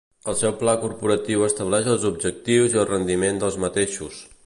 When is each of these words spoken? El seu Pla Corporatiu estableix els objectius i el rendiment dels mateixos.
El 0.31 0.35
seu 0.37 0.53
Pla 0.61 0.73
Corporatiu 0.85 1.45
estableix 1.49 1.91
els 1.93 2.09
objectius 2.13 2.75
i 2.79 2.83
el 2.85 2.91
rendiment 2.93 3.43
dels 3.45 3.65
mateixos. 3.67 4.25